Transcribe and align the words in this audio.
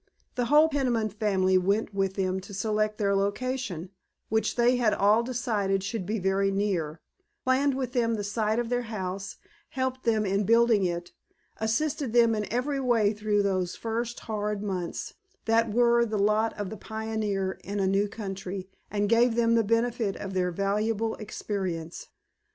The 0.33 0.45
whole 0.45 0.67
Peniman 0.67 1.09
family 1.09 1.59
went 1.59 1.93
with 1.93 2.15
them 2.15 2.39
to 2.39 2.55
select 2.55 2.97
their 2.97 3.15
location, 3.15 3.91
which 4.29 4.55
they 4.55 4.77
had 4.77 4.95
all 4.95 5.21
decided 5.21 5.83
should 5.83 6.07
be 6.07 6.17
very 6.17 6.49
near, 6.49 6.99
planned 7.43 7.75
with 7.75 7.93
them 7.93 8.15
the 8.15 8.23
site 8.23 8.57
of 8.57 8.69
their 8.69 8.81
house, 8.89 9.35
helped 9.69 10.01
them 10.01 10.25
in 10.25 10.43
building 10.43 10.85
it, 10.85 11.11
assisted 11.57 12.13
them 12.13 12.33
in 12.33 12.51
every 12.51 12.79
way 12.79 13.13
through 13.13 13.43
those 13.43 13.75
first 13.75 14.21
hard 14.21 14.63
months 14.63 15.13
that 15.45 15.67
are 15.77 16.03
the 16.03 16.17
lot 16.17 16.53
of 16.57 16.71
the 16.71 16.77
pioneer 16.77 17.59
in 17.63 17.79
a 17.79 17.85
new 17.85 18.07
country, 18.07 18.67
and 18.89 19.07
gave 19.07 19.35
them 19.35 19.53
the 19.53 19.63
benefit 19.63 20.15
of 20.15 20.33
their 20.33 20.49
valuable 20.49 21.13
experience. 21.17 22.07